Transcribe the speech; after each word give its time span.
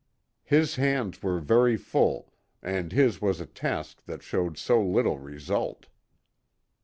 His 0.45 0.77
hands 0.77 1.21
were 1.21 1.39
very 1.39 1.77
full, 1.77 2.33
and 2.63 2.91
his 2.91 3.21
was 3.21 3.39
a 3.39 3.45
task 3.45 4.03
that 4.05 4.23
showed 4.23 4.57
so 4.57 4.81
little 4.83 5.19
result. 5.19 5.89